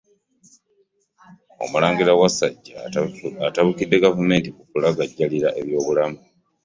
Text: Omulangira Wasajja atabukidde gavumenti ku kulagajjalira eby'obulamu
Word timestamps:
Omulangira 1.63 2.17
Wasajja 2.19 2.75
atabukidde 3.47 3.95
gavumenti 4.05 4.49
ku 4.55 4.61
kulagajjalira 4.69 5.49
eby'obulamu 5.61 6.19